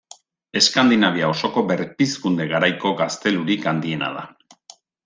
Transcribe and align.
Eskandinavia 0.61 1.29
osoko 1.35 1.63
berpizkunde 1.73 2.49
garaiko 2.55 2.95
gaztelurik 3.05 3.71
handiena 3.75 4.15
da. 4.19 4.27